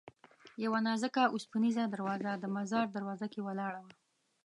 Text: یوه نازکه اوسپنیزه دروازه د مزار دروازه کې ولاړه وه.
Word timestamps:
یوه 0.63 0.79
نازکه 0.87 1.23
اوسپنیزه 1.33 1.83
دروازه 1.93 2.31
د 2.37 2.45
مزار 2.55 2.85
دروازه 2.91 3.27
کې 3.33 3.39
ولاړه 3.47 3.79
وه. 3.85 3.93